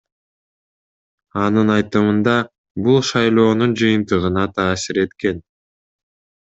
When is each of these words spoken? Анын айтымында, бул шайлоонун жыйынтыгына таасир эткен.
Анын 1.41 1.69
айтымында, 1.75 2.35
бул 2.89 2.99
шайлоонун 3.11 3.79
жыйынтыгына 3.83 4.51
таасир 4.59 5.07
эткен. 5.09 5.45